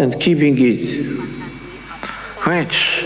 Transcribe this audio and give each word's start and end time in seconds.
and 0.00 0.20
keeping 0.20 0.56
it, 0.58 1.06
which, 2.46 3.04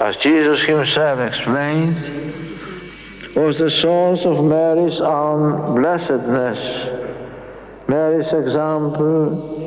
as 0.00 0.16
Jesus 0.16 0.62
himself 0.62 1.20
explained, 1.20 1.96
was 3.36 3.56
the 3.58 3.70
source 3.70 4.24
of 4.24 4.44
Mary's 4.44 5.00
own 5.00 5.80
blessedness. 5.80 6.58
Mary's 7.88 8.32
example 8.32 9.57